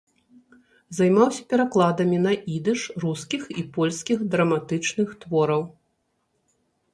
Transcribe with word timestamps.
Займаўся 0.99 1.43
перакладамі 1.51 2.17
на 2.23 2.33
ідыш 2.55 2.85
рускіх 3.03 3.43
і 3.63 3.67
польскіх 3.77 4.25
драматычных 4.37 5.07
твораў. 5.27 5.63